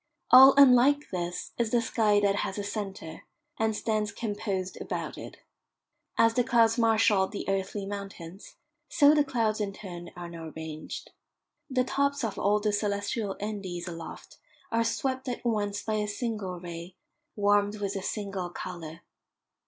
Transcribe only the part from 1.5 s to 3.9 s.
is the sky that has a centre, and